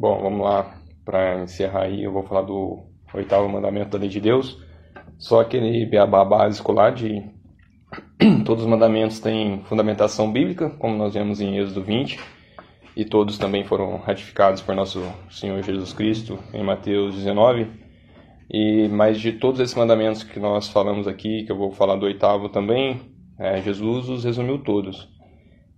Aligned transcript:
lá 0.00 0.78
para 1.04 1.42
encerrar 1.42 1.84
aí, 1.84 2.02
eu 2.02 2.12
vou 2.12 2.22
falar 2.22 2.42
do 2.42 2.84
oitavo 3.14 3.48
mandamento 3.48 3.90
da 3.90 3.98
lei 3.98 4.08
de 4.08 4.20
Deus. 4.20 4.60
Só 5.18 5.40
aquele 5.40 5.86
beabá 5.86 6.24
básico 6.24 6.72
lá 6.72 6.90
de 6.90 7.22
todos 8.44 8.64
os 8.64 8.70
mandamentos 8.70 9.20
têm 9.20 9.62
fundamentação 9.64 10.30
bíblica, 10.30 10.70
como 10.70 10.96
nós 10.96 11.14
vemos 11.14 11.40
em 11.40 11.56
Êxodo 11.56 11.82
20, 11.82 12.18
e 12.96 13.04
todos 13.04 13.38
também 13.38 13.64
foram 13.64 13.96
ratificados 13.98 14.60
por 14.60 14.74
nosso 14.74 15.02
Senhor 15.30 15.62
Jesus 15.62 15.92
Cristo 15.92 16.38
em 16.52 16.62
Mateus 16.62 17.14
19. 17.14 17.66
E 18.50 18.88
mas 18.88 19.20
de 19.20 19.32
todos 19.32 19.60
esses 19.60 19.74
mandamentos 19.74 20.22
que 20.22 20.38
nós 20.38 20.68
falamos 20.68 21.08
aqui, 21.08 21.44
que 21.44 21.52
eu 21.52 21.56
vou 21.56 21.72
falar 21.72 21.96
do 21.96 22.06
oitavo 22.06 22.48
também, 22.48 23.00
é, 23.38 23.60
Jesus 23.60 24.08
os 24.08 24.24
resumiu 24.24 24.58
todos 24.58 25.08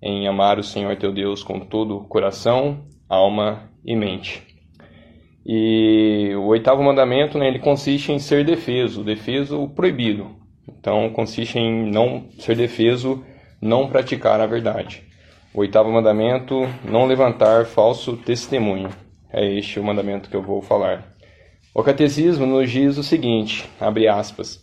em 0.00 0.28
amar 0.28 0.58
o 0.58 0.62
Senhor 0.62 0.96
teu 0.96 1.12
Deus 1.12 1.42
com 1.42 1.58
todo 1.60 1.96
o 1.96 2.04
coração, 2.04 2.84
alma 3.08 3.70
e 3.84 3.96
mente. 3.96 4.42
E 5.46 6.34
o 6.36 6.46
oitavo 6.48 6.82
mandamento, 6.82 7.38
né, 7.38 7.48
ele 7.48 7.58
consiste 7.58 8.12
em 8.12 8.18
ser 8.18 8.44
defeso, 8.44 9.02
defeso 9.02 9.68
proibido. 9.68 10.36
Então 10.68 11.08
consiste 11.10 11.58
em 11.58 11.90
não 11.90 12.26
ser 12.38 12.54
defeso, 12.56 13.24
não 13.60 13.88
praticar 13.88 14.40
a 14.40 14.46
verdade. 14.46 15.02
O 15.54 15.60
oitavo 15.60 15.90
mandamento, 15.90 16.68
não 16.84 17.06
levantar 17.06 17.64
falso 17.64 18.16
testemunho. 18.16 18.90
É 19.32 19.44
este 19.44 19.80
o 19.80 19.84
mandamento 19.84 20.28
que 20.28 20.36
eu 20.36 20.42
vou 20.42 20.60
falar. 20.60 21.14
O 21.74 21.82
catecismo 21.82 22.44
nos 22.44 22.70
diz 22.70 22.98
o 22.98 23.02
seguinte, 23.02 23.68
abre 23.80 24.06
aspas, 24.06 24.60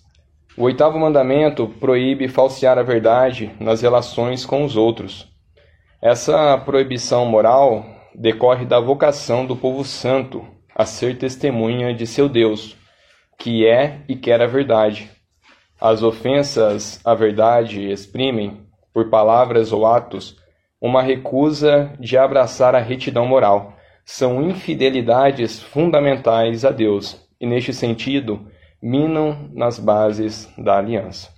o 0.57 0.63
oitavo 0.63 0.99
mandamento 0.99 1.67
proíbe 1.67 2.27
falsear 2.27 2.77
a 2.77 2.83
verdade 2.83 3.51
nas 3.59 3.81
relações 3.81 4.45
com 4.45 4.63
os 4.63 4.77
outros. 4.77 5.27
Essa 6.01 6.57
proibição 6.59 7.25
moral 7.25 7.94
decorre 8.17 8.65
da 8.65 8.79
vocação 8.79 9.45
do 9.45 9.55
povo 9.55 9.83
santo 9.83 10.45
a 10.73 10.85
ser 10.85 11.17
testemunha 11.17 11.93
de 11.93 12.05
seu 12.05 12.27
Deus, 12.27 12.75
que 13.37 13.65
é 13.65 14.01
e 14.07 14.15
quer 14.15 14.41
a 14.41 14.47
verdade. 14.47 15.09
As 15.79 16.03
ofensas 16.03 16.99
à 17.05 17.13
verdade 17.13 17.89
exprimem, 17.91 18.65
por 18.93 19.09
palavras 19.09 19.71
ou 19.73 19.85
atos, 19.85 20.37
uma 20.79 21.01
recusa 21.01 21.93
de 21.99 22.17
abraçar 22.17 22.75
a 22.75 22.79
retidão 22.79 23.25
moral. 23.25 23.73
São 24.05 24.41
infidelidades 24.41 25.61
fundamentais 25.61 26.63
a 26.63 26.71
Deus 26.71 27.19
e, 27.39 27.45
neste 27.45 27.73
sentido, 27.73 28.47
minam 28.81 29.49
nas 29.53 29.79
bases 29.79 30.49
da 30.57 30.77
aliança. 30.77 31.29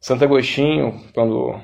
Santo 0.00 0.24
Agostinho, 0.24 1.02
quando 1.14 1.60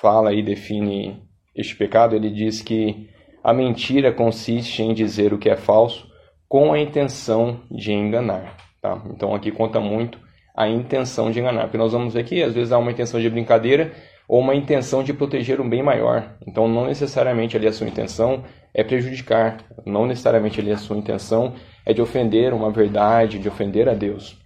fala 0.00 0.32
e 0.34 0.42
define 0.42 1.22
este 1.54 1.76
pecado, 1.76 2.16
ele 2.16 2.30
diz 2.30 2.60
que 2.60 3.08
a 3.44 3.52
mentira 3.52 4.10
consiste 4.10 4.82
em 4.82 4.94
dizer 4.94 5.34
o 5.34 5.38
que 5.38 5.50
é 5.50 5.56
falso 5.56 6.10
com 6.48 6.72
a 6.72 6.80
intenção 6.80 7.60
de 7.70 7.92
enganar. 7.92 8.56
Tá? 8.80 9.02
Então 9.10 9.34
aqui 9.34 9.50
conta 9.50 9.78
muito 9.78 10.18
a 10.56 10.66
intenção 10.66 11.30
de 11.30 11.40
enganar, 11.40 11.64
porque 11.64 11.76
nós 11.76 11.92
vamos 11.92 12.14
ver 12.14 12.24
que 12.24 12.42
às 12.42 12.54
vezes 12.54 12.72
há 12.72 12.78
uma 12.78 12.90
intenção 12.90 13.20
de 13.20 13.28
brincadeira 13.28 13.92
ou 14.26 14.40
uma 14.40 14.54
intenção 14.54 15.04
de 15.04 15.12
proteger 15.12 15.60
um 15.60 15.68
bem 15.68 15.82
maior. 15.82 16.36
Então 16.46 16.66
não 16.66 16.86
necessariamente 16.86 17.54
ali 17.54 17.66
a 17.66 17.72
sua 17.72 17.86
intenção 17.86 18.42
é 18.72 18.82
prejudicar, 18.82 19.58
não 19.84 20.06
necessariamente 20.06 20.58
ali 20.58 20.72
a 20.72 20.78
sua 20.78 20.96
intenção 20.96 21.52
é 21.84 21.92
de 21.92 22.00
ofender 22.00 22.54
uma 22.54 22.70
verdade, 22.70 23.38
de 23.38 23.46
ofender 23.46 23.90
a 23.90 23.94
Deus. 23.94 24.38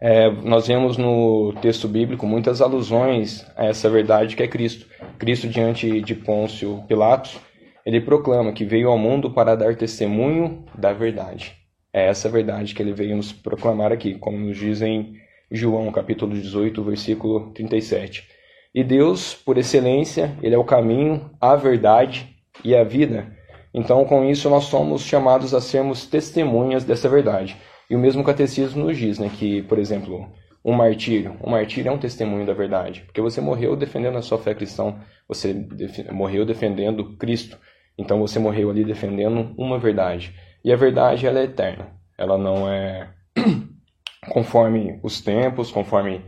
É, 0.00 0.30
nós 0.30 0.66
vemos 0.66 0.96
no 0.96 1.52
texto 1.60 1.86
bíblico 1.86 2.26
muitas 2.26 2.62
alusões 2.62 3.46
a 3.56 3.66
essa 3.66 3.90
verdade 3.90 4.36
que 4.36 4.42
é 4.42 4.48
Cristo. 4.48 4.86
Cristo, 5.18 5.48
diante 5.48 6.00
de 6.00 6.14
Pôncio 6.14 6.82
Pilatos, 6.88 7.38
ele 7.84 8.00
proclama 8.00 8.52
que 8.52 8.64
veio 8.64 8.88
ao 8.88 8.98
mundo 8.98 9.30
para 9.30 9.54
dar 9.54 9.76
testemunho 9.76 10.64
da 10.76 10.92
verdade. 10.92 11.54
É 11.92 12.08
essa 12.08 12.28
verdade 12.28 12.74
que 12.74 12.82
ele 12.82 12.92
veio 12.92 13.16
nos 13.16 13.32
proclamar 13.32 13.92
aqui, 13.92 14.14
como 14.14 14.38
nos 14.38 14.56
diz 14.56 14.82
em 14.82 15.14
João, 15.50 15.92
capítulo 15.92 16.34
18, 16.34 16.82
versículo 16.82 17.52
37. 17.52 18.26
E 18.74 18.82
Deus, 18.82 19.34
por 19.34 19.56
excelência, 19.58 20.36
ele 20.42 20.54
é 20.54 20.58
o 20.58 20.64
caminho, 20.64 21.30
a 21.40 21.54
verdade 21.54 22.36
e 22.64 22.74
a 22.74 22.82
vida. 22.82 23.32
Então, 23.72 24.04
com 24.04 24.24
isso, 24.24 24.50
nós 24.50 24.64
somos 24.64 25.02
chamados 25.02 25.54
a 25.54 25.60
sermos 25.60 26.06
testemunhas 26.06 26.84
dessa 26.84 27.08
verdade. 27.08 27.56
E 27.88 27.94
o 27.94 27.98
mesmo 27.98 28.24
catecismo 28.24 28.84
nos 28.84 28.96
diz, 28.96 29.18
né, 29.18 29.30
que, 29.32 29.62
por 29.62 29.78
exemplo, 29.78 30.32
um 30.64 30.72
martírio, 30.72 31.36
um 31.44 31.50
martírio 31.50 31.90
é 31.90 31.92
um 31.92 31.98
testemunho 31.98 32.46
da 32.46 32.54
verdade, 32.54 33.02
porque 33.02 33.20
você 33.20 33.40
morreu 33.40 33.76
defendendo 33.76 34.16
a 34.16 34.22
sua 34.22 34.38
fé 34.38 34.54
cristã, 34.54 34.96
você 35.28 35.52
def 35.52 36.10
morreu 36.10 36.46
defendendo 36.46 37.16
Cristo, 37.18 37.58
então 37.96 38.20
você 38.20 38.38
morreu 38.38 38.70
ali 38.70 38.84
defendendo 38.84 39.54
uma 39.56 39.78
verdade. 39.78 40.34
E 40.64 40.72
a 40.72 40.76
verdade 40.76 41.26
ela 41.26 41.40
é 41.40 41.44
eterna, 41.44 41.88
ela 42.18 42.38
não 42.38 42.68
é 42.68 43.08
conforme 44.30 44.98
os 45.02 45.20
tempos, 45.20 45.70
conforme 45.70 46.22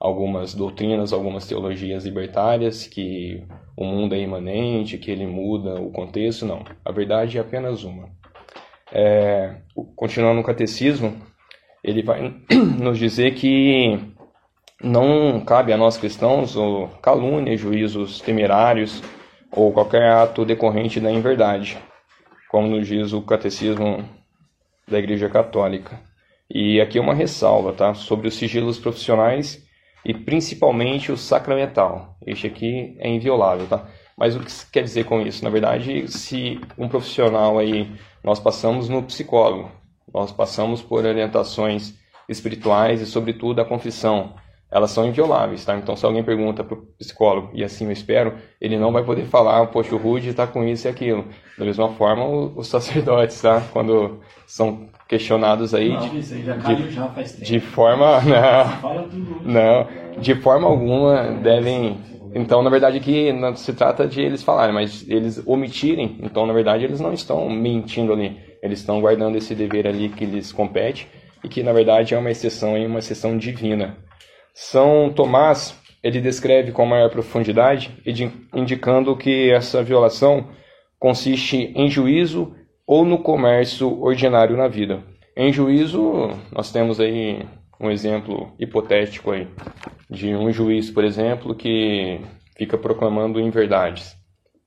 algumas 0.00 0.52
doutrinas, 0.52 1.12
algumas 1.12 1.46
teologias 1.46 2.04
libertárias, 2.04 2.86
que 2.86 3.44
o 3.76 3.84
mundo 3.84 4.14
é 4.14 4.18
imanente, 4.18 4.98
que 4.98 5.10
ele 5.10 5.26
muda 5.26 5.80
o 5.80 5.92
contexto, 5.92 6.44
não. 6.44 6.64
A 6.84 6.90
verdade 6.90 7.38
é 7.38 7.40
apenas 7.40 7.84
uma. 7.84 8.08
É, 8.92 9.56
continuando 9.94 10.38
no 10.38 10.44
catecismo, 10.44 11.16
ele 11.84 12.02
vai 12.02 12.34
nos 12.80 12.98
dizer 12.98 13.34
que 13.34 13.96
não 14.82 15.40
cabe 15.40 15.72
a 15.72 15.76
nós 15.76 15.96
cristãos 15.96 16.56
calúnia, 17.00 17.56
juízos 17.56 18.20
temerários 18.20 19.00
ou 19.52 19.72
qualquer 19.72 20.10
ato 20.10 20.44
decorrente 20.44 20.98
da 20.98 21.12
inverdade, 21.12 21.78
como 22.50 22.68
nos 22.68 22.88
diz 22.88 23.12
o 23.12 23.20
catecismo 23.20 24.02
da 24.88 24.98
Igreja 24.98 25.28
Católica. 25.28 26.00
E 26.50 26.80
aqui 26.80 26.98
uma 26.98 27.14
ressalva, 27.14 27.72
tá? 27.72 27.94
Sobre 27.94 28.28
os 28.28 28.34
sigilos 28.34 28.78
profissionais 28.78 29.62
e 30.04 30.12
principalmente 30.12 31.12
o 31.12 31.16
sacramental. 31.16 32.16
Este 32.26 32.46
aqui 32.46 32.96
é 32.98 33.08
inviolável, 33.08 33.66
tá? 33.66 33.86
Mas 34.16 34.36
o 34.36 34.40
que 34.40 34.52
quer 34.70 34.82
dizer 34.82 35.04
com 35.04 35.20
isso? 35.20 35.44
Na 35.44 35.50
verdade, 35.50 36.08
se 36.08 36.60
um 36.76 36.88
profissional 36.88 37.58
aí, 37.58 37.90
nós 38.22 38.38
passamos 38.38 38.88
no 38.88 39.02
psicólogo, 39.02 39.70
nós 40.12 40.32
passamos 40.32 40.82
por 40.82 41.04
orientações 41.04 41.94
espirituais 42.28 43.00
e, 43.00 43.06
sobretudo, 43.06 43.60
a 43.60 43.64
confissão. 43.64 44.34
Elas 44.72 44.90
são 44.90 45.06
invioláveis, 45.06 45.64
tá? 45.64 45.76
Então, 45.76 45.94
se 45.94 46.06
alguém 46.06 46.24
pergunta 46.24 46.64
para 46.64 46.78
o 46.78 46.82
psicólogo, 46.98 47.50
e 47.52 47.62
assim 47.62 47.84
eu 47.84 47.92
espero, 47.92 48.34
ele 48.58 48.78
não 48.78 48.90
vai 48.90 49.04
poder 49.04 49.26
falar, 49.26 49.66
poxa, 49.66 49.94
o 49.94 49.98
Rude 49.98 50.30
está 50.30 50.46
com 50.46 50.64
isso 50.64 50.88
e 50.88 50.90
aquilo. 50.90 51.26
Da 51.58 51.64
mesma 51.66 51.90
forma, 51.90 52.26
os 52.56 52.68
sacerdotes, 52.68 53.40
tá? 53.42 53.62
Quando 53.70 54.20
são 54.46 54.88
questionados 55.06 55.74
aí, 55.74 55.90
não, 55.90 56.08
de, 56.08 56.22
já 56.22 56.56
caiu, 56.56 56.90
já 56.90 57.06
faz 57.08 57.32
tempo. 57.32 57.44
de 57.44 57.60
forma, 57.60 58.20
não, 59.44 59.52
não, 59.52 59.88
de 60.18 60.34
forma 60.36 60.66
alguma 60.66 61.32
devem 61.42 62.00
então, 62.34 62.62
na 62.62 62.70
verdade, 62.70 62.96
aqui 62.96 63.30
não 63.30 63.54
se 63.54 63.72
trata 63.74 64.06
de 64.06 64.22
eles 64.22 64.42
falarem, 64.42 64.74
mas 64.74 65.06
eles 65.06 65.42
omitirem. 65.46 66.18
Então, 66.22 66.46
na 66.46 66.52
verdade, 66.52 66.84
eles 66.84 66.98
não 66.98 67.12
estão 67.12 67.48
mentindo 67.50 68.12
ali. 68.12 68.38
Eles 68.62 68.80
estão 68.80 69.00
guardando 69.00 69.36
esse 69.36 69.54
dever 69.54 69.86
ali 69.86 70.08
que 70.08 70.24
lhes 70.24 70.50
compete 70.50 71.08
e 71.44 71.48
que, 71.48 71.62
na 71.62 71.72
verdade, 71.72 72.14
é 72.14 72.18
uma 72.18 72.30
exceção 72.30 72.78
e 72.78 72.86
uma 72.86 73.00
exceção 73.00 73.36
divina. 73.36 73.98
São 74.54 75.12
Tomás, 75.14 75.80
ele 76.02 76.20
descreve 76.20 76.72
com 76.72 76.84
maior 76.84 77.10
profundidade, 77.10 77.96
indicando 78.54 79.16
que 79.16 79.50
essa 79.50 79.82
violação 79.82 80.48
consiste 80.98 81.72
em 81.74 81.88
juízo 81.88 82.54
ou 82.86 83.04
no 83.04 83.18
comércio 83.18 84.00
ordinário 84.02 84.56
na 84.56 84.68
vida. 84.68 85.02
Em 85.36 85.52
juízo, 85.52 86.30
nós 86.52 86.70
temos 86.70 87.00
aí 87.00 87.46
um 87.80 87.90
exemplo 87.90 88.52
hipotético 88.58 89.30
aí 89.30 89.48
de 90.10 90.34
um 90.34 90.52
juiz, 90.52 90.90
por 90.90 91.04
exemplo, 91.04 91.54
que 91.54 92.20
fica 92.56 92.76
proclamando 92.76 93.40
inverdades. 93.40 94.14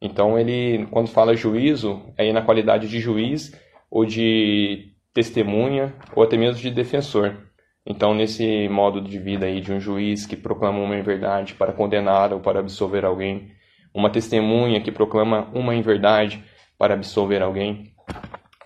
Então 0.02 0.38
ele, 0.38 0.88
quando 0.88 1.08
fala 1.08 1.36
juízo, 1.36 2.02
é 2.18 2.32
na 2.34 2.42
qualidade 2.42 2.88
de 2.90 3.00
juiz 3.00 3.52
ou 3.90 4.06
de 4.06 4.94
testemunha 5.14 5.94
ou 6.16 6.24
até 6.24 6.38
mesmo 6.38 6.62
de 6.62 6.72
defensor. 6.72 7.45
Então 7.86 8.14
nesse 8.14 8.68
modo 8.70 9.02
de 9.02 9.20
vida 9.20 9.46
aí 9.46 9.62
de 9.62 9.72
um 9.72 9.80
juiz 9.80 10.26
que 10.26 10.36
proclama 10.36 10.80
uma 10.80 10.98
inverdade 10.98 11.54
para 11.54 11.74
condenar 11.74 12.34
ou 12.34 12.40
para 12.40 12.60
absolver 12.60 13.06
alguém, 13.06 13.52
uma 13.94 14.10
testemunha 14.10 14.82
que 14.82 14.92
proclama 14.92 15.48
uma 15.54 15.76
inverdade 15.76 16.44
para 16.78 16.94
absolver 16.94 17.42
alguém, 17.42 17.94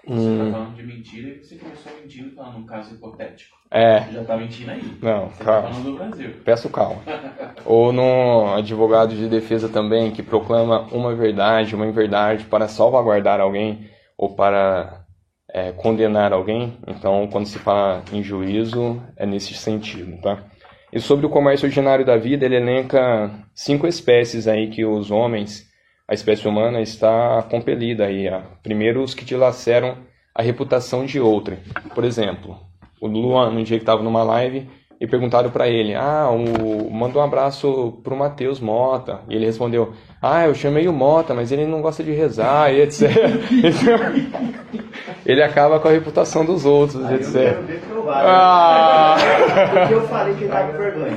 você 0.10 0.42
tá 0.42 0.52
falando 0.52 0.76
de 0.76 0.84
mentira 0.84 1.28
e 1.30 1.44
você 1.44 1.56
começou 1.56 1.92
mentindo 2.02 2.36
tá, 2.36 2.52
num 2.52 2.66
caso 2.66 2.96
hipotético. 2.96 3.56
É. 3.70 4.02
Você 4.02 4.14
já 4.14 4.24
tá 4.24 4.38
mentindo 4.38 4.72
aí. 4.72 4.82
Não, 5.02 5.30
você 5.30 5.44
calma. 5.44 5.62
Tá 5.62 5.70
falando 5.70 5.92
do 5.92 5.98
Brasil. 5.98 6.32
Peço 6.44 6.70
calma. 6.70 7.02
Ou 7.66 7.94
no 7.94 8.56
advogado 8.56 9.14
de 9.14 9.28
defesa 9.28 9.70
também, 9.70 10.12
que 10.12 10.24
proclama 10.24 10.88
uma 10.92 11.14
verdade, 11.14 11.76
uma 11.76 11.86
inverdade 11.86 12.46
para 12.46 12.68
salvaguardar 12.68 13.40
alguém 13.40 13.88
ou 14.18 14.34
para 14.34 14.99
é, 15.54 15.72
condenar 15.72 16.34
alguém. 16.34 16.78
Então, 16.88 17.28
quando 17.32 17.46
se 17.46 17.60
fala 17.60 18.04
em 18.12 18.22
juízo, 18.24 19.02
é 19.16 19.26
nesse 19.26 19.54
sentido, 19.54 20.20
tá? 20.22 20.44
E 20.92 21.00
sobre 21.00 21.26
o 21.26 21.30
comércio 21.30 21.68
ordinário 21.68 22.06
da 22.06 22.18
vida, 22.18 22.46
ele 22.46 22.56
elenca 22.56 23.32
cinco 23.54 23.86
espécies 23.86 24.48
aí 24.48 24.70
que 24.70 24.84
os 24.86 25.12
homens 25.12 25.70
a 26.10 26.14
espécie 26.16 26.48
humana 26.48 26.82
está 26.82 27.44
compelida 27.52 28.06
aí 28.06 28.28
a 28.28 28.42
primeiro 28.64 29.04
os 29.04 29.14
que 29.14 29.24
dilaceram 29.24 29.96
a 30.34 30.42
reputação 30.42 31.06
de 31.06 31.20
outrem. 31.20 31.60
Por 31.94 32.04
exemplo, 32.04 32.58
o 33.00 33.06
Luan, 33.06 33.52
no 33.52 33.64
dia 33.64 33.78
que 33.78 33.84
estava 33.84 34.02
numa 34.02 34.24
live, 34.24 34.68
e 35.00 35.06
perguntaram 35.06 35.52
para 35.52 35.68
ele: 35.68 35.94
Ah, 35.94 36.28
o, 36.32 36.90
manda 36.92 37.20
um 37.20 37.22
abraço 37.22 38.00
pro 38.04 38.16
Matheus 38.16 38.60
Mota. 38.60 39.22
E 39.30 39.36
ele 39.36 39.46
respondeu: 39.46 39.94
Ah, 40.20 40.46
eu 40.48 40.56
chamei 40.56 40.88
o 40.88 40.94
Mota, 40.94 41.36
mas 41.36 41.52
ele 41.52 41.68
não 41.68 41.80
gosta 41.82 42.04
de 42.04 42.12
rezar 42.12 42.74
e 42.74 42.82
etc. 42.82 43.08
ele 45.26 45.44
acaba 45.44 45.80
com 45.80 45.88
a 45.88 45.92
reputação 45.92 46.46
dos 46.46 46.66
outros, 46.66 47.06
Aí 47.06 47.16
etc. 47.16 47.36
Eu 47.36 47.42
quero 47.42 47.62
ver 47.64 47.80
provar. 47.88 48.24
Ah! 48.26 49.16
Porque 49.80 49.94
eu 49.94 50.02
falei 50.08 50.34
que 50.34 50.44
ele 50.44 50.52
tava 50.52 50.72
com 50.72 50.78
vergonha. 50.78 51.14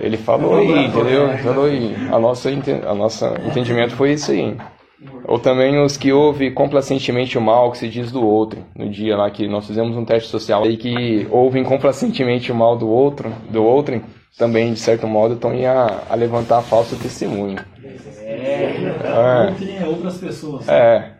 Ele 0.00 0.16
falou 0.16 0.58
aí, 0.58 0.86
entendeu? 0.86 1.38
Falou 1.38 1.66
aí. 1.66 1.96
A 2.10 2.18
nossa, 2.18 2.48
a 2.48 2.94
nossa 2.94 3.34
entendimento 3.44 3.94
foi 3.94 4.12
isso 4.12 4.30
aí. 4.30 4.56
Ou 5.24 5.38
também 5.38 5.80
os 5.80 5.96
que 5.96 6.12
ouvem 6.12 6.52
complacentemente 6.52 7.38
o 7.38 7.40
mal 7.40 7.70
que 7.70 7.78
se 7.78 7.88
diz 7.88 8.10
do 8.10 8.26
outro. 8.26 8.64
No 8.74 8.88
dia 8.88 9.16
lá 9.16 9.30
que 9.30 9.46
nós 9.46 9.66
fizemos 9.66 9.96
um 9.96 10.04
teste 10.04 10.28
social 10.28 10.64
aí 10.64 10.76
que 10.76 11.26
ouvem 11.30 11.62
complacentemente 11.62 12.50
o 12.50 12.54
mal 12.54 12.76
do 12.76 12.88
outro, 12.88 13.32
do 13.48 13.62
outro, 13.62 14.02
também 14.36 14.72
de 14.72 14.80
certo 14.80 15.06
modo 15.06 15.34
estão 15.34 15.52
a, 15.66 16.02
a 16.10 16.14
levantar 16.14 16.62
falso 16.62 16.96
testemunho. 16.96 17.58
É. 18.20 19.50
Outrem 19.50 19.76
é 19.78 19.86
outras 19.86 20.18
pessoas. 20.18 20.68
É, 20.68 21.12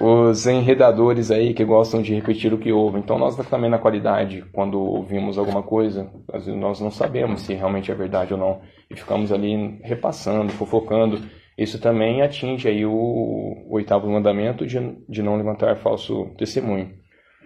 os 0.00 0.46
enredadores 0.46 1.30
aí 1.30 1.54
que 1.54 1.64
gostam 1.64 2.02
de 2.02 2.14
repetir 2.14 2.52
o 2.52 2.58
que 2.58 2.72
ouvem. 2.72 3.00
Então 3.00 3.18
nós 3.18 3.36
também 3.48 3.70
na 3.70 3.78
qualidade, 3.78 4.44
quando 4.52 4.80
ouvimos 4.80 5.38
alguma 5.38 5.62
coisa, 5.62 6.10
às 6.32 6.44
vezes 6.44 6.60
nós 6.60 6.80
não 6.80 6.90
sabemos 6.90 7.42
se 7.42 7.54
realmente 7.54 7.90
é 7.90 7.94
verdade 7.94 8.32
ou 8.32 8.38
não 8.38 8.60
e 8.90 8.96
ficamos 8.96 9.32
ali 9.32 9.78
repassando, 9.82 10.52
fofocando. 10.52 11.20
Isso 11.62 11.78
também 11.78 12.22
atinge 12.22 12.68
aí 12.68 12.84
o, 12.84 13.66
oitavo 13.70 14.08
mandamento 14.10 14.66
de, 14.66 14.78
de 15.08 15.22
não 15.22 15.36
levantar 15.36 15.76
falso 15.76 16.26
testemunho. 16.36 16.90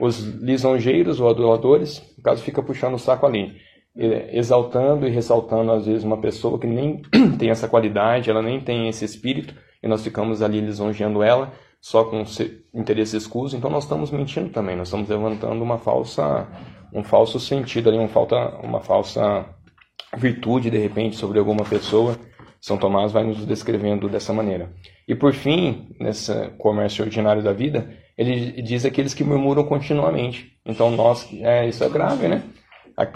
Os 0.01 0.19
lisonjeiros 0.41 1.21
ou 1.21 1.29
aduladores, 1.29 2.03
no 2.17 2.23
caso, 2.23 2.43
fica 2.43 2.63
puxando 2.63 2.95
o 2.95 2.99
saco 2.99 3.27
ali, 3.27 3.57
exaltando 4.33 5.07
e 5.07 5.11
ressaltando 5.11 5.73
às 5.73 5.87
vezes 5.87 6.05
uma 6.05 6.21
pessoa 6.21 6.59
que 6.59 6.67
nem 6.67 7.03
tem 7.39 7.51
essa 7.51 7.69
qualidade, 7.69 8.31
ela 8.31 8.43
nem 8.43 8.61
tem 8.61 8.89
esse 8.89 9.05
espírito, 9.05 9.55
e 9.83 9.89
nós 9.89 10.03
ficamos 10.03 10.43
ali 10.43 10.61
lisonjeando 10.61 11.23
ela 11.23 11.53
só 11.81 12.05
com 12.05 12.25
se- 12.27 12.65
interesse 12.75 13.17
escuso, 13.17 13.57
então 13.57 13.71
nós 13.71 13.85
estamos 13.85 14.11
mentindo 14.11 14.51
também, 14.51 14.77
nós 14.77 14.89
estamos 14.89 15.09
levantando 15.09 15.63
uma 15.63 15.79
falsa, 15.79 16.47
um 16.93 17.05
falso 17.05 17.39
sentido 17.39 17.89
ali, 17.89 17.99
uma, 17.99 18.09
falta, 18.09 18.37
uma 18.63 18.81
falsa 18.81 19.47
virtude 20.17 20.71
de 20.71 20.79
repente 20.79 21.17
sobre 21.17 21.39
alguma 21.39 21.65
pessoa. 21.65 22.17
São 22.67 22.77
Tomás 22.77 23.13
vai 23.13 23.23
nos 23.23 23.47
descrevendo 23.47 24.09
dessa 24.09 24.33
maneira. 24.33 24.73
E 25.07 25.15
por 25.15 25.33
fim, 25.33 25.87
nesse 26.01 26.33
comércio 26.59 27.05
ordinário 27.05 27.41
da 27.41 27.53
vida, 27.53 27.89
ele 28.19 28.61
diz 28.61 28.85
aqueles 28.85 29.15
que 29.15 29.23
murmuram 29.23 29.63
continuamente. 29.63 30.59
Então 30.67 30.91
nós, 30.91 31.33
é, 31.43 31.69
isso 31.69 31.85
é 31.85 31.89
grave, 31.89 32.27
né? 32.27 32.43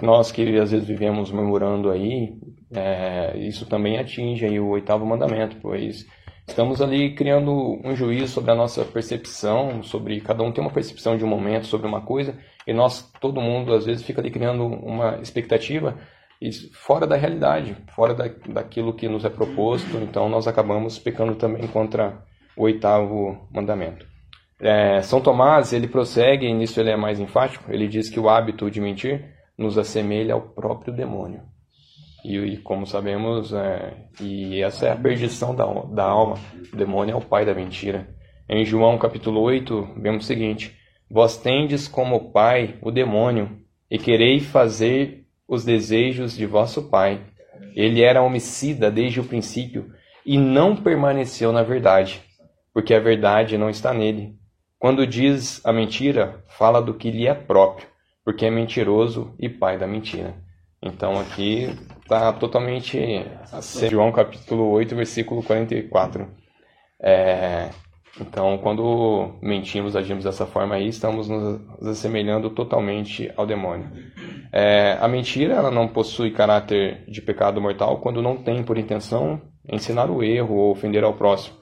Nós 0.02 0.30
que 0.30 0.56
às 0.56 0.70
vezes 0.70 0.86
vivemos 0.86 1.32
murmurando 1.32 1.90
aí, 1.90 2.32
é, 2.72 3.36
isso 3.38 3.66
também 3.66 3.98
atinge 3.98 4.46
aí 4.46 4.60
o 4.60 4.68
oitavo 4.68 5.04
mandamento, 5.04 5.56
pois 5.60 6.06
estamos 6.46 6.80
ali 6.80 7.16
criando 7.16 7.80
um 7.84 7.96
juízo 7.96 8.28
sobre 8.28 8.52
a 8.52 8.54
nossa 8.54 8.84
percepção, 8.84 9.82
sobre 9.82 10.20
cada 10.20 10.44
um 10.44 10.52
tem 10.52 10.62
uma 10.62 10.72
percepção 10.72 11.16
de 11.16 11.24
um 11.24 11.28
momento 11.28 11.66
sobre 11.66 11.88
uma 11.88 12.02
coisa, 12.02 12.38
e 12.68 12.72
nós, 12.72 13.10
todo 13.20 13.40
mundo 13.40 13.74
às 13.74 13.84
vezes 13.84 14.04
fica 14.04 14.20
ali 14.20 14.30
criando 14.30 14.64
uma 14.64 15.18
expectativa 15.20 15.98
fora 16.72 17.06
da 17.06 17.16
realidade, 17.16 17.76
fora 17.94 18.14
da, 18.14 18.28
daquilo 18.48 18.94
que 18.94 19.08
nos 19.08 19.24
é 19.24 19.28
proposto, 19.28 19.98
então 19.98 20.28
nós 20.28 20.46
acabamos 20.48 20.98
pecando 20.98 21.34
também 21.34 21.66
contra 21.66 22.24
o 22.56 22.62
oitavo 22.64 23.46
mandamento. 23.52 24.06
É, 24.58 25.02
São 25.02 25.20
Tomás, 25.20 25.72
ele 25.72 25.88
prossegue, 25.88 26.46
e 26.46 26.54
nisso 26.54 26.80
ele 26.80 26.90
é 26.90 26.96
mais 26.96 27.20
enfático, 27.20 27.70
ele 27.72 27.88
diz 27.88 28.08
que 28.08 28.20
o 28.20 28.28
hábito 28.28 28.70
de 28.70 28.80
mentir 28.80 29.34
nos 29.56 29.76
assemelha 29.76 30.34
ao 30.34 30.40
próprio 30.40 30.94
demônio. 30.94 31.42
E, 32.24 32.36
e 32.36 32.56
como 32.58 32.86
sabemos, 32.86 33.52
é, 33.52 33.94
e 34.20 34.62
essa 34.62 34.86
é 34.86 34.92
a 34.92 34.96
perdição 34.96 35.54
da, 35.54 35.64
da 35.64 36.04
alma, 36.04 36.36
o 36.72 36.76
demônio 36.76 37.14
é 37.14 37.16
o 37.16 37.24
pai 37.24 37.44
da 37.44 37.54
mentira. 37.54 38.08
Em 38.48 38.64
João 38.64 38.98
capítulo 38.98 39.40
8, 39.40 39.94
vemos 39.98 40.24
o 40.24 40.26
seguinte, 40.26 40.76
Vós 41.10 41.36
tendes 41.36 41.88
como 41.88 42.30
pai 42.30 42.78
o 42.80 42.92
demônio, 42.92 43.58
e 43.90 43.98
quereis 43.98 44.46
fazer 44.46 45.19
os 45.50 45.64
desejos 45.64 46.36
de 46.36 46.46
vosso 46.46 46.88
pai. 46.88 47.20
Ele 47.74 48.02
era 48.02 48.22
homicida 48.22 48.88
desde 48.88 49.18
o 49.20 49.24
princípio, 49.24 49.92
e 50.24 50.38
não 50.38 50.76
permaneceu 50.76 51.50
na 51.52 51.64
verdade, 51.64 52.22
porque 52.72 52.94
a 52.94 53.00
verdade 53.00 53.58
não 53.58 53.68
está 53.68 53.92
nele. 53.92 54.36
Quando 54.78 55.06
diz 55.06 55.60
a 55.66 55.72
mentira, 55.72 56.44
fala 56.46 56.80
do 56.80 56.94
que 56.94 57.10
lhe 57.10 57.26
é 57.26 57.34
próprio, 57.34 57.88
porque 58.24 58.46
é 58.46 58.50
mentiroso 58.50 59.34
e 59.38 59.48
pai 59.48 59.76
da 59.76 59.88
mentira. 59.88 60.36
Então 60.80 61.18
aqui 61.18 61.68
está 62.00 62.32
totalmente 62.32 62.98
João 63.90 64.12
capítulo 64.12 64.70
8, 64.70 64.94
versículo 64.94 65.42
44. 65.42 66.28
É, 67.02 67.70
então, 68.20 68.58
quando 68.58 69.38
mentimos, 69.40 69.96
agimos 69.96 70.24
dessa 70.24 70.46
forma 70.46 70.74
aí, 70.74 70.88
estamos 70.88 71.28
nos 71.28 71.86
assemelhando 71.86 72.50
totalmente 72.50 73.32
ao 73.36 73.46
demônio. 73.46 73.88
É, 74.52 74.98
a 75.00 75.06
mentira 75.06 75.54
ela 75.54 75.70
não 75.70 75.86
possui 75.86 76.30
caráter 76.30 77.04
de 77.06 77.22
pecado 77.22 77.60
mortal 77.60 77.98
quando 77.98 78.20
não 78.20 78.36
tem 78.36 78.62
por 78.62 78.76
intenção 78.76 79.40
ensinar 79.70 80.10
o 80.10 80.22
erro 80.22 80.56
ou 80.56 80.72
ofender 80.72 81.04
ao 81.04 81.14
próximo. 81.14 81.56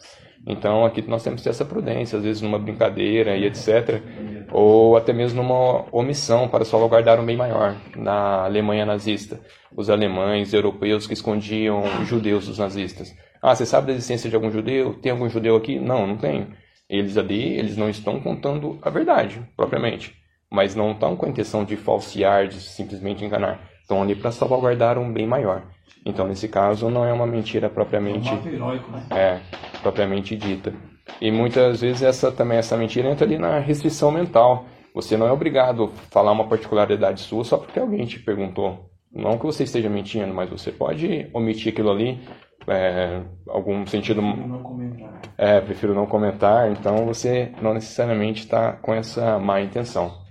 Então 0.47 0.85
aqui 0.85 1.03
nós 1.03 1.23
temos 1.23 1.41
que 1.41 1.45
ter 1.45 1.51
essa 1.51 1.65
prudência, 1.65 2.17
às 2.17 2.25
vezes 2.25 2.41
numa 2.41 2.59
brincadeira 2.59 3.37
e 3.37 3.45
etc. 3.45 4.03
Ou 4.51 4.97
até 4.97 5.13
mesmo 5.13 5.43
numa 5.43 5.85
omissão 5.93 6.49
para 6.49 6.65
salvaguardar 6.65 7.21
um 7.21 7.27
bem 7.27 7.37
maior. 7.37 7.77
Na 7.95 8.45
Alemanha 8.45 8.87
nazista, 8.87 9.41
os 9.77 9.91
alemães, 9.91 10.55
europeus 10.55 11.07
que 11.07 11.13
escondiam 11.13 11.83
judeus 12.07 12.47
dos 12.47 12.59
nazistas. 12.59 13.15
Ah, 13.43 13.55
você 13.55 13.67
sabe 13.67 13.89
da 13.89 13.93
existência 13.93 14.31
de 14.31 14.37
algum 14.37 14.51
judeu? 14.51 14.95
Tem 14.95 15.13
algum 15.13 15.29
judeu 15.29 15.55
aqui? 15.55 15.79
Não, 15.79 16.07
não 16.07 16.17
tem. 16.17 16.49
Eles 16.89 17.19
ali, 17.19 17.59
eles 17.59 17.77
não 17.77 17.91
estão 17.91 18.19
contando 18.19 18.79
a 18.81 18.89
verdade, 18.89 19.43
propriamente. 19.55 20.17
Mas 20.51 20.75
não 20.75 20.93
estão 20.93 21.15
com 21.17 21.27
a 21.27 21.29
intenção 21.29 21.65
de 21.65 21.77
falsear, 21.77 22.49
de 22.49 22.61
simplesmente 22.61 23.25
enganar. 23.25 23.61
Estão 23.81 24.03
ali 24.03 24.15
para 24.15 24.31
salvaguardar 24.31 24.99
um 24.99 25.13
bem 25.13 25.27
maior. 25.27 25.63
Então, 26.05 26.27
nesse 26.27 26.49
caso, 26.49 26.89
não 26.89 27.05
é 27.05 27.13
uma 27.13 27.27
mentira 27.27 27.69
propriamente 27.69 28.31
Um 28.31 28.35
ato 28.35 28.49
heróico, 28.49 28.91
né? 28.91 29.07
é, 29.11 29.41
propriamente 29.83 30.37
dita. 30.37 30.73
E 31.21 31.31
muitas 31.31 31.81
vezes 31.81 32.03
essa 32.03 32.31
também 32.31 32.59
essa 32.59 32.77
mentira 32.77 33.11
entra 33.11 33.27
ali 33.27 33.39
na 33.39 33.59
restrição 33.59 34.11
mental. 34.11 34.67
Você 34.95 35.17
não 35.17 35.27
é 35.27 35.33
obrigado 35.33 35.85
a 35.85 35.89
falar 36.11 36.33
uma 36.33 36.49
particularidade 36.49 37.21
sua 37.21 37.45
só 37.45 37.57
porque 37.57 37.79
alguém 37.79 38.05
te 38.05 38.19
perguntou. 38.21 38.91
Não 39.13 39.39
que 39.39 39.47
você 39.47 39.65
esteja 39.65 39.89
mentindo, 39.89 40.33
mas 40.35 40.51
você 40.51 40.71
pode 40.71 41.29
omitir 41.33 41.73
aquilo 41.73 41.91
ali, 41.91 42.21
é, 42.67 43.23
algum 43.49 43.87
sentido. 43.87 44.21
Eu 44.21 44.27
não 44.27 44.63
comentar. 44.63 45.21
É, 45.37 45.61
prefiro 45.61 45.95
não 45.95 46.07
comentar. 46.07 46.71
Então 46.71 47.07
você 47.07 47.53
não 47.63 47.75
necessariamente 47.75 48.45
está 48.45 48.73
com 48.73 48.95
essa 48.95 49.39
má 49.39 49.61
intenção. 49.61 50.28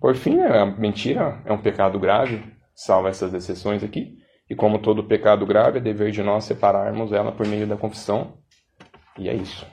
Por 0.00 0.14
fim, 0.14 0.36
né, 0.36 0.46
a 0.46 0.66
mentira 0.66 1.40
é 1.44 1.52
um 1.52 1.58
pecado 1.58 1.98
grave, 1.98 2.42
salvo 2.74 3.08
essas 3.08 3.32
exceções 3.34 3.82
aqui. 3.82 4.18
E 4.50 4.54
como 4.54 4.78
todo 4.78 5.04
pecado 5.04 5.44
grave, 5.44 5.78
é 5.78 5.80
dever 5.80 6.10
de 6.10 6.22
nós 6.22 6.44
separarmos 6.44 7.12
ela 7.12 7.32
por 7.32 7.46
meio 7.46 7.66
da 7.66 7.76
confissão. 7.76 8.38
E 9.18 9.28
é 9.28 9.34
isso. 9.34 9.66